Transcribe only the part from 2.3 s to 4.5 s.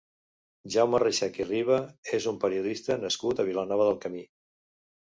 un periodista nascut a Vilanova del Camí.